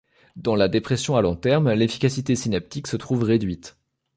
Dans 0.35 0.55
la 0.55 0.67
dépression 0.67 1.15
à 1.15 1.21
long 1.21 1.35
terme 1.35 1.71
l'efficacité 1.73 2.35
synaptique 2.35 2.87
se 2.87 2.97
trouve 2.97 3.21
réduite. 3.21 3.77